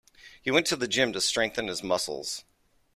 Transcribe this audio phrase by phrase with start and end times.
[0.41, 2.43] He went to gym to strengthen his muscles.